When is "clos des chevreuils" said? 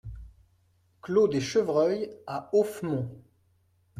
1.03-2.09